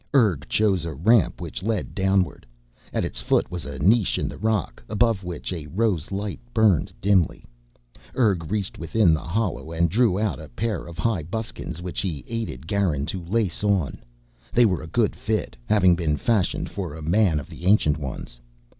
Urg 0.15 0.47
chose 0.49 0.83
a 0.83 0.95
ramp 0.95 1.39
which 1.39 1.61
led 1.61 1.93
downward. 1.93 2.47
At 2.91 3.05
its 3.05 3.21
foot 3.21 3.51
was 3.51 3.65
a 3.65 3.77
niche 3.77 4.17
in 4.17 4.27
the 4.27 4.37
rock, 4.39 4.81
above 4.89 5.23
which 5.23 5.53
a 5.53 5.67
rose 5.67 6.11
light 6.11 6.39
burned 6.55 6.91
dimly. 6.99 7.45
Urg 8.17 8.51
reached 8.51 8.79
within 8.79 9.13
the 9.13 9.19
hollow 9.21 9.71
and 9.71 9.91
drew 9.91 10.17
out 10.17 10.39
a 10.39 10.49
pair 10.49 10.87
of 10.87 10.97
high 10.97 11.21
buskins 11.21 11.83
which 11.83 11.99
he 11.99 12.25
aided 12.27 12.65
Garin 12.65 13.05
to 13.05 13.21
lace 13.21 13.63
on. 13.63 14.01
They 14.51 14.65
were 14.65 14.81
a 14.81 14.87
good 14.87 15.15
fit, 15.15 15.55
having 15.67 15.95
been 15.95 16.17
fashioned 16.17 16.71
for 16.71 16.95
a 16.95 17.03
man 17.03 17.39
of 17.39 17.47
the 17.47 17.65
Ancient 17.65 17.99
Ones. 17.99 18.39